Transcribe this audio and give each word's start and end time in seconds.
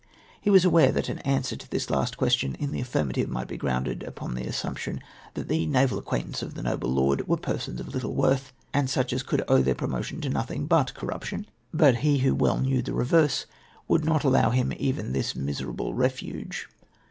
He 0.41 0.49
Avas 0.49 0.65
aAvare 0.65 0.91
that 0.95 1.09
an 1.09 1.19
answer 1.19 1.55
to 1.55 1.69
this 1.69 1.91
last 1.91 2.17
question 2.17 2.55
in 2.55 2.71
the 2.71 2.81
affirmative 2.81 3.29
might 3.29 3.47
be 3.47 3.55
grounded 3.55 4.01
upon 4.01 4.33
the 4.33 4.47
assumption 4.47 4.99
that 5.35 5.47
the 5.47 5.67
naval 5.67 6.01
accjuaintance 6.01 6.41
of 6.41 6.55
the 6.55 6.63
noble 6.63 6.89
lord 6.91 7.19
Avere 7.19 7.39
persons 7.39 7.79
of 7.79 7.93
little 7.93 8.15
Avorth, 8.15 8.51
and 8.73 8.89
such 8.89 9.13
as 9.13 9.21
could 9.21 9.43
owe 9.47 9.61
their 9.61 9.75
promotion 9.75 10.19
to 10.21 10.29
nothing 10.31 10.65
but 10.65 10.95
corruption. 10.95 11.45
But 11.71 11.93
MR. 11.93 11.97
CHOKER'S 11.97 11.97
REPLY. 11.97 12.01
289 12.01 12.13
lie 12.13 12.23
who 12.23 12.43
well 12.55 12.57
knew 12.59 12.81
the 12.81 12.93
reverse 12.93 13.45
would 13.87 14.03
not 14.03 14.23
allow 14.23 14.49
him 14.49 14.73
even 14.79 15.13
this 15.13 15.35
miserable 15.35 15.93
refuge. 15.93 16.67